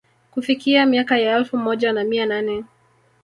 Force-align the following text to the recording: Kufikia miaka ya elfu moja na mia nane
Kufikia 0.31 0.85
miaka 0.85 1.17
ya 1.17 1.37
elfu 1.37 1.57
moja 1.57 1.93
na 1.93 2.03
mia 2.03 2.25
nane 2.25 2.63